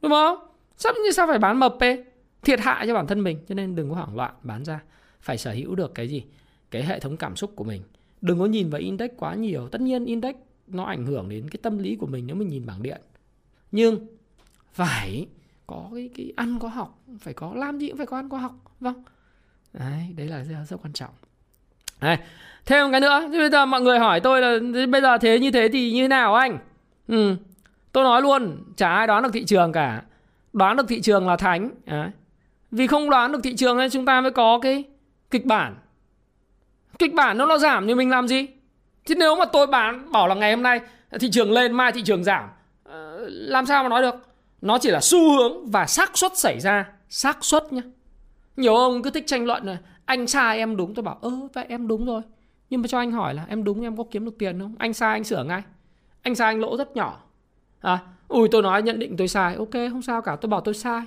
[0.02, 0.38] Đúng không?
[0.76, 1.82] Sao như sao phải bán mập p
[2.42, 4.80] Thiệt hại cho bản thân mình, cho nên đừng có hoảng loạn, bán ra
[5.22, 6.24] phải sở hữu được cái gì
[6.70, 7.82] cái hệ thống cảm xúc của mình
[8.20, 10.34] đừng có nhìn vào index quá nhiều tất nhiên index
[10.66, 13.00] nó ảnh hưởng đến cái tâm lý của mình nếu mình nhìn bảng điện
[13.72, 14.06] nhưng
[14.72, 15.26] phải
[15.66, 18.38] có cái, cái ăn có học phải có làm gì cũng phải có ăn có
[18.38, 19.02] học vâng.
[19.72, 21.10] Đấy đấy là rất, rất quan trọng.
[22.00, 22.16] Đấy.
[22.66, 23.28] thêm một cái nữa.
[23.32, 26.08] Thì bây giờ mọi người hỏi tôi là bây giờ thế như thế thì như
[26.08, 26.58] nào anh?
[27.08, 27.36] Ừ.
[27.92, 30.02] tôi nói luôn chả ai đoán được thị trường cả.
[30.52, 31.70] Đoán được thị trường là thánh.
[31.86, 32.08] Đấy.
[32.70, 34.84] vì không đoán được thị trường nên chúng ta mới có cái
[35.30, 35.76] kịch bản.
[36.98, 38.46] Kịch bản nó nó giảm thì mình làm gì?
[39.04, 40.80] Chứ nếu mà tôi bán bảo là ngày hôm nay
[41.20, 42.48] thị trường lên mai thị trường giảm
[43.28, 44.14] làm sao mà nói được?
[44.60, 46.92] Nó chỉ là xu hướng và xác suất xảy ra.
[47.08, 47.82] Xác suất nhá.
[48.56, 50.94] Nhiều ông cứ thích tranh luận này anh sai em đúng.
[50.94, 52.22] Tôi bảo ơ vậy em đúng rồi.
[52.70, 54.74] Nhưng mà cho anh hỏi là em đúng em có kiếm được tiền không?
[54.78, 55.62] Anh sai anh sửa ngay.
[56.22, 57.20] Anh sai anh lỗ rất nhỏ.
[57.80, 59.54] À ui tôi nói nhận định tôi sai.
[59.54, 60.36] Ok không sao cả.
[60.36, 61.02] Tôi bảo tôi sai.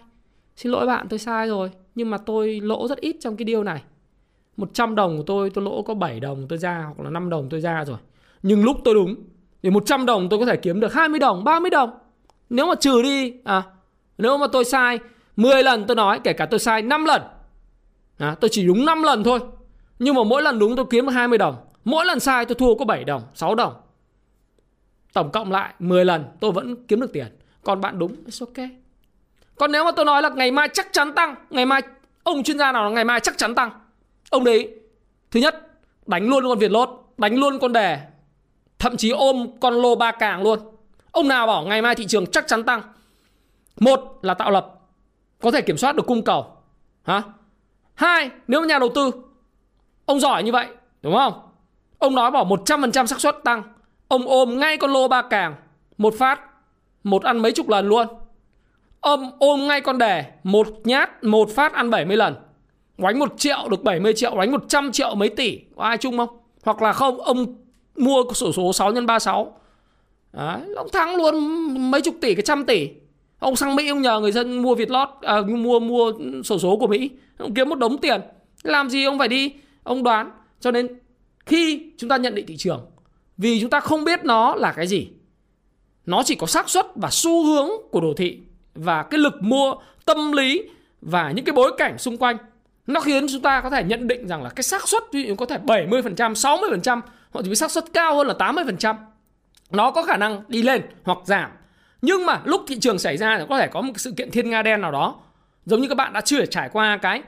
[0.55, 1.71] Xin lỗi bạn tôi sai rồi.
[1.95, 3.83] Nhưng mà tôi lỗ rất ít trong cái điều này.
[4.57, 7.49] 100 đồng của tôi tôi lỗ có 7 đồng tôi ra hoặc là 5 đồng
[7.49, 7.97] tôi ra rồi.
[8.43, 9.15] Nhưng lúc tôi đúng
[9.63, 11.89] thì 100 đồng tôi có thể kiếm được 20 đồng, 30 đồng.
[12.49, 13.63] Nếu mà trừ đi à
[14.17, 14.99] nếu mà tôi sai
[15.35, 17.21] 10 lần tôi nói kể cả tôi sai 5 lần.
[18.17, 19.39] À, tôi chỉ đúng 5 lần thôi.
[19.99, 21.55] Nhưng mà mỗi lần đúng tôi kiếm được 20 đồng.
[21.83, 23.73] Mỗi lần sai tôi thua có 7 đồng, 6 đồng.
[25.13, 27.27] Tổng cộng lại 10 lần tôi vẫn kiếm được tiền.
[27.63, 28.69] Còn bạn đúng, it's ok.
[29.55, 31.81] Còn nếu mà tôi nói là ngày mai chắc chắn tăng, ngày mai
[32.23, 33.71] ông chuyên gia nào là ngày mai chắc chắn tăng
[34.29, 34.69] Ông đấy
[35.31, 35.67] Thứ nhất
[36.05, 37.99] Đánh luôn con Việt lốt Đánh luôn con đề
[38.79, 40.59] Thậm chí ôm con lô ba càng luôn
[41.15, 42.81] Ông nào bảo ngày mai thị trường chắc chắn tăng?
[43.79, 44.79] Một là tạo lập
[45.41, 46.47] Có thể kiểm soát được cung cầu.
[47.03, 47.21] Hả?
[47.93, 49.11] Hai Nếu nhà đầu tư
[50.05, 50.67] Ông giỏi như vậy
[51.01, 51.33] Đúng không?
[51.99, 53.63] Ông nói bảo 100% xác suất tăng.
[54.07, 55.55] Ông ôm ngay con lô ba càng
[55.97, 56.39] Một phát
[57.03, 58.07] Một ăn mấy chục lần luôn.
[58.99, 62.35] Ôm, ôm ngay con đề Một nhát Một phát ăn 70 lần.
[62.97, 65.59] Quánh 1 triệu được 70 triệu Đánh 100 triệu mấy tỷ.
[65.75, 66.37] Có ai chung không?
[66.63, 67.45] Hoặc là không Ông
[67.95, 69.59] mua sổ số 6 x 36
[70.35, 71.35] Đấy, ông thắng luôn
[71.91, 72.89] mấy chục tỷ cái trăm tỷ.
[73.39, 76.11] Ông sang mỹ ông nhờ người dân mua việt lót à, mua mua
[76.43, 77.09] sổ số của mỹ.
[77.37, 78.21] Ông kiếm một đống tiền.
[78.63, 79.53] Làm gì ông phải đi?
[79.83, 80.31] Ông đoán.
[80.59, 80.87] Cho nên
[81.45, 82.85] khi chúng ta nhận định thị trường
[83.37, 85.09] vì chúng ta không biết nó là cái gì
[86.05, 88.39] nó chỉ có xác suất và xu hướng của đồ thị
[88.75, 90.63] và cái lực mua tâm lý
[91.01, 92.37] và những cái bối cảnh xung quanh
[92.87, 95.35] nó khiến chúng ta có thể nhận định rằng là cái xác suất ví dụ
[95.35, 98.95] có thể 70%, 60% hoặc thậm xác suất cao hơn là 80%.
[99.71, 101.51] Nó có khả năng đi lên hoặc giảm.
[102.01, 104.49] Nhưng mà lúc thị trường xảy ra thì có thể có một sự kiện thiên
[104.49, 105.15] nga đen nào đó.
[105.65, 107.21] Giống như các bạn đã chưa trải qua cái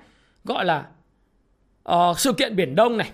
[0.44, 0.86] gọi là
[1.92, 3.12] uh, sự kiện Biển Đông này.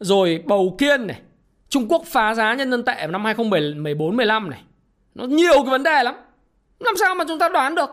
[0.00, 1.20] Rồi bầu kiên này.
[1.68, 4.62] Trung Quốc phá giá nhân dân tệ vào năm 2014-15 này.
[5.14, 6.14] Nó nhiều cái vấn đề lắm.
[6.80, 7.90] Làm sao mà chúng ta đoán được?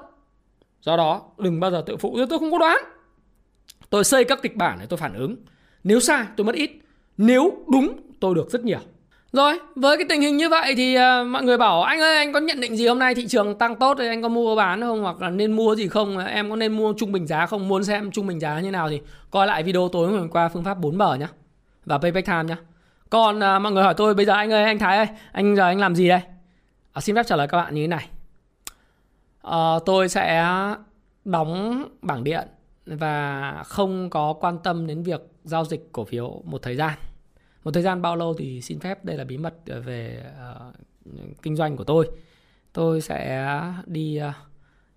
[0.81, 2.77] Do đó đừng bao giờ tự phụ tôi không có đoán.
[3.89, 5.35] Tôi xây các kịch bản để tôi phản ứng.
[5.83, 6.71] Nếu sai tôi mất ít,
[7.17, 8.79] nếu đúng tôi được rất nhiều.
[9.33, 12.33] Rồi, với cái tình hình như vậy thì uh, mọi người bảo anh ơi anh
[12.33, 14.81] có nhận định gì hôm nay thị trường tăng tốt thì anh có mua bán
[14.81, 16.17] không hoặc là nên mua gì không?
[16.17, 17.67] Ờ, em có nên mua trung bình giá không?
[17.67, 20.63] Muốn xem trung bình giá như nào thì coi lại video tối hôm qua phương
[20.63, 21.27] pháp 4 bờ nhá.
[21.85, 22.57] Và payback time nhá.
[23.09, 25.63] Còn uh, mọi người hỏi tôi bây giờ anh ơi anh Thái ơi, anh giờ
[25.63, 26.21] anh làm gì đây?
[26.93, 28.07] À, xin phép trả lời các bạn như thế này.
[29.47, 30.45] Uh, tôi sẽ
[31.25, 32.47] đóng bảng điện
[32.85, 36.93] và không có quan tâm đến việc giao dịch cổ phiếu một thời gian
[37.63, 40.25] một thời gian bao lâu thì xin phép đây là bí mật ờ, về
[40.59, 40.75] uh,
[41.41, 42.09] kinh doanh của tôi.
[42.73, 43.47] Tôi sẽ
[43.85, 44.35] đi uh,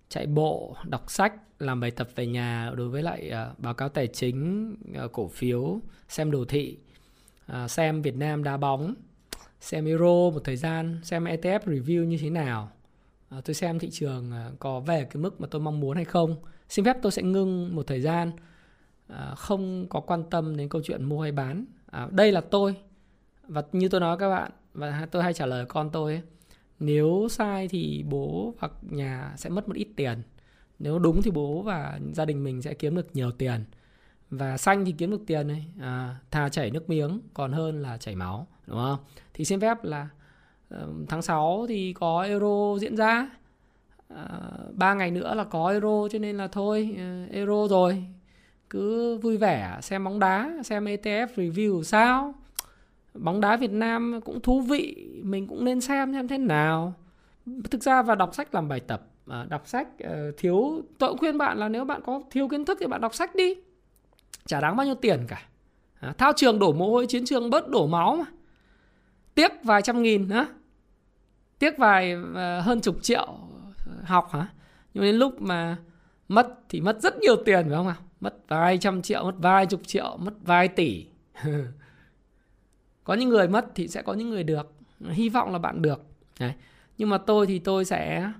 [0.09, 3.89] chạy bộ đọc sách làm bài tập về nhà đối với lại uh, báo cáo
[3.89, 4.71] tài chính
[5.05, 6.77] uh, cổ phiếu xem đồ thị
[7.51, 8.95] uh, xem Việt Nam đá bóng
[9.59, 12.71] xem Euro một thời gian xem ETF review như thế nào.
[13.37, 16.05] Uh, tôi xem thị trường uh, có về cái mức mà tôi mong muốn hay
[16.05, 16.35] không.
[16.69, 18.31] Xin phép tôi sẽ ngưng một thời gian
[19.13, 22.75] uh, không có quan tâm đến câu chuyện mua hay bán à, đây là tôi.
[23.47, 26.21] Và như tôi nói các bạn và tôi hay trả lời con tôi ấy,
[26.79, 30.21] nếu sai thì bố hoặc nhà sẽ mất một ít tiền.
[30.79, 33.65] Nếu đúng thì bố và gia đình mình sẽ kiếm được nhiều tiền.
[34.29, 37.97] Và xanh thì kiếm được tiền này à, thà chảy nước miếng còn hơn là
[37.97, 38.47] chảy máu.
[38.67, 38.99] Đúng không?
[39.33, 40.07] Thì xin phép là
[41.07, 43.29] tháng 6 thì có euro diễn ra.
[44.07, 44.27] À,
[44.73, 48.05] ba à, ngày nữa là có euro cho nên là thôi ờ, euro rồi
[48.69, 52.35] cứ vui vẻ xem bóng đá xem ETF review sao?
[53.13, 56.93] Bóng đá Việt Nam cũng thú vị mình cũng nên xem xem thế nào.
[57.71, 61.17] Thực ra và đọc sách làm bài tập à, đọc sách uh, thiếu tôi cũng
[61.17, 63.55] khuyên bạn là nếu bạn có thiếu kiến thức thì bạn đọc sách đi.
[64.45, 65.41] Chả đáng bao nhiêu tiền cả.
[65.99, 68.25] À, thao trường đổ mồ hôi chiến trường bớt đổ máu mà.
[69.35, 70.47] Tiếc vài trăm nghìn hả
[71.59, 73.37] tiếc vài uh, hơn chục triệu
[74.03, 74.47] học hả?
[74.93, 75.77] Nhưng đến lúc mà
[76.27, 79.65] mất thì mất rất nhiều tiền phải không nào mất vài trăm triệu, mất vài
[79.65, 81.05] chục triệu, mất vài tỷ.
[83.03, 84.73] Có những người mất thì sẽ có những người được.
[85.09, 86.03] Hy vọng là bạn được.
[86.39, 86.53] Đấy.
[86.97, 88.31] nhưng mà tôi thì tôi sẽ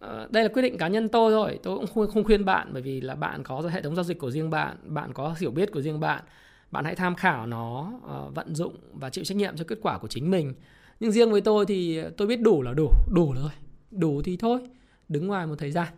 [0.00, 1.58] ờ, đây là quyết định cá nhân tôi thôi.
[1.62, 4.30] Tôi cũng không khuyên bạn bởi vì là bạn có hệ thống giao dịch của
[4.30, 6.24] riêng bạn bạn có hiểu biết của riêng bạn.
[6.70, 9.98] Bạn hãy tham khảo nó ờ, vận dụng và chịu trách nhiệm cho kết quả
[9.98, 10.54] của chính mình.
[11.00, 13.50] Nhưng riêng với tôi thì tôi biết đủ là đủ đủ rồi.
[13.90, 14.60] Đủ thì thôi.
[15.08, 15.88] Đứng ngoài một thời gian,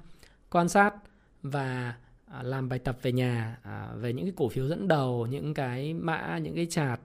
[0.50, 0.94] quan sát
[1.42, 1.94] và
[2.32, 5.54] À, làm bài tập về nhà à, về những cái cổ phiếu dẫn đầu những
[5.54, 7.00] cái mã những cái chart.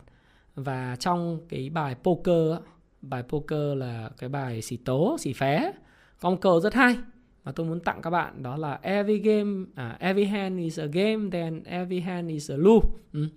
[0.55, 2.57] Và trong cái bài poker
[3.01, 5.71] bài poker là cái bài xì tố xì phé
[6.19, 6.97] con cờ rất hay.
[7.43, 10.85] Mà tôi muốn tặng các bạn đó là every game à, every hand is a
[10.85, 13.27] game then every hand is a lose ừ.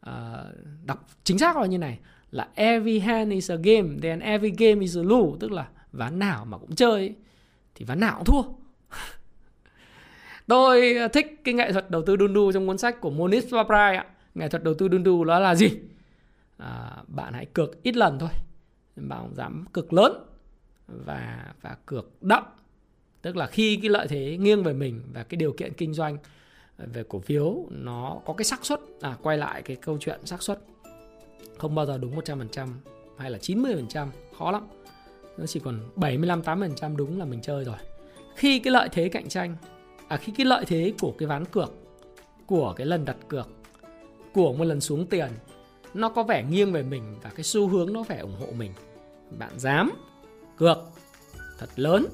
[0.00, 0.44] à,
[0.84, 1.98] đọc chính xác là như này
[2.30, 6.18] là every hand is a game then every game is a lose tức là ván
[6.18, 7.14] nào mà cũng chơi
[7.74, 8.61] thì ván nào cũng thua
[10.46, 13.96] tôi thích cái nghệ thuật đầu tư đun đu trong cuốn sách của Moniz Vaprai
[13.96, 14.06] ạ.
[14.34, 15.70] Nghệ thuật đầu tư đun đu đó là gì?
[16.58, 18.30] À, bạn hãy cược ít lần thôi.
[18.96, 20.12] Bạn dám cược lớn
[20.86, 22.42] và và cược đậm.
[23.22, 26.18] Tức là khi cái lợi thế nghiêng về mình và cái điều kiện kinh doanh
[26.78, 30.42] về cổ phiếu nó có cái xác suất à quay lại cái câu chuyện xác
[30.42, 30.58] suất
[31.58, 32.68] không bao giờ đúng 100%
[33.18, 34.06] hay là 90%
[34.38, 34.66] khó lắm.
[35.38, 37.76] Nó chỉ còn 75 80% đúng là mình chơi rồi.
[38.36, 39.56] Khi cái lợi thế cạnh tranh
[40.12, 41.72] à khi cái lợi thế của cái ván cược
[42.46, 43.48] của cái lần đặt cược
[44.34, 45.28] của một lần xuống tiền
[45.94, 48.72] nó có vẻ nghiêng về mình và cái xu hướng nó phải ủng hộ mình.
[49.38, 49.90] Bạn dám
[50.56, 50.78] cược
[51.58, 52.06] thật lớn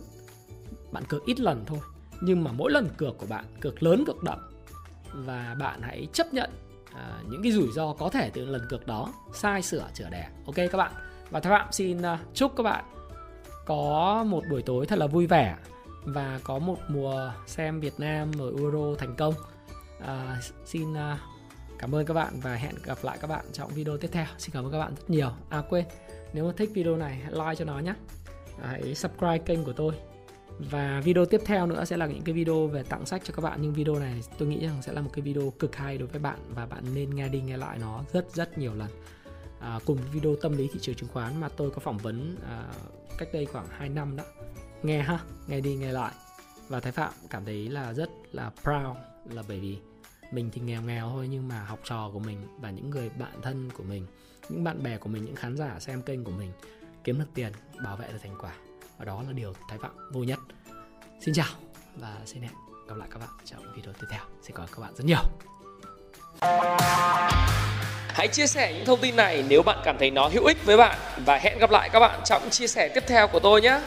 [0.92, 1.78] bạn cược ít lần thôi
[2.20, 4.38] nhưng mà mỗi lần cược của bạn cược lớn cược đậm
[5.14, 6.50] và bạn hãy chấp nhận
[6.94, 10.28] à, những cái rủi ro có thể từ lần cược đó sai sửa chữa đẻ
[10.46, 10.92] ok các bạn.
[11.30, 12.84] Và các bạn xin à, chúc các bạn
[13.66, 15.56] có một buổi tối thật là vui vẻ
[16.12, 19.35] và có một mùa xem Việt Nam ở Euro thành công
[20.01, 21.18] à, xin uh,
[21.79, 24.27] Cảm ơn các bạn và hẹn gặp lại các bạn trong video tiếp theo.
[24.38, 25.31] Xin cảm ơn các bạn rất nhiều.
[25.49, 25.85] À quên,
[26.33, 27.94] nếu mà thích video này hãy like cho nó nhé.
[28.62, 29.94] À, hãy subscribe kênh của tôi.
[30.59, 33.42] Và video tiếp theo nữa sẽ là những cái video về tặng sách cho các
[33.42, 36.09] bạn Nhưng video này tôi nghĩ rằng sẽ là một cái video cực hay đối
[36.09, 38.88] với bạn Và bạn nên nghe đi nghe lại nó rất rất nhiều lần
[39.61, 42.64] à, Cùng video tâm lý thị trường chứng khoán mà tôi có phỏng vấn à,
[43.18, 44.25] cách đây khoảng 2 năm đó
[44.83, 46.12] Nghe ha, nghe đi nghe lại.
[46.69, 48.97] Và Thái Phạm cảm thấy là rất là proud
[49.31, 49.79] là bởi vì
[50.33, 53.43] mình thì nghèo nghèo thôi nhưng mà học trò của mình và những người bạn
[53.43, 54.07] thân của mình
[54.49, 56.53] những bạn bè của mình những khán giả xem kênh của mình
[57.05, 57.53] kiếm được tiền
[57.85, 58.53] bảo vệ được thành quả.
[58.99, 60.38] Và đó là điều thái phạm vui nhất.
[61.21, 61.47] Xin chào
[61.97, 62.53] và xin hẹn
[62.88, 64.21] gặp lại các bạn trong video tiếp theo.
[64.43, 65.23] Xin cảm ơn các bạn rất nhiều.
[68.09, 70.77] Hãy chia sẻ những thông tin này nếu bạn cảm thấy nó hữu ích với
[70.77, 70.99] bạn.
[71.27, 73.81] Và hẹn gặp lại các bạn trong chia sẻ tiếp theo của tôi nhé.